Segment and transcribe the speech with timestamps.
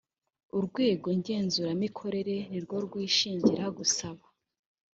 [0.57, 4.23] urwego ngenzuramikorere ni rwo rwishingira gusaba